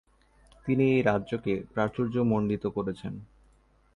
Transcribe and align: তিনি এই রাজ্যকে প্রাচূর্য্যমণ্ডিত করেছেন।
তিনি 0.65 0.83
এই 0.91 1.01
রাজ্যকে 1.01 1.53
প্রাচূর্য্যমণ্ডিত 1.73 2.63
করেছেন। 2.67 3.13